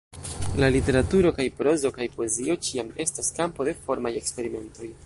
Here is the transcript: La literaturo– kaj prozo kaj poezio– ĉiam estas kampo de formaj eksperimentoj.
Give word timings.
La 0.63 0.69
literaturo– 0.75 1.33
kaj 1.39 1.45
prozo 1.61 1.93
kaj 1.99 2.09
poezio– 2.17 2.59
ĉiam 2.69 2.91
estas 3.07 3.33
kampo 3.41 3.71
de 3.71 3.79
formaj 3.85 4.19
eksperimentoj. 4.25 4.95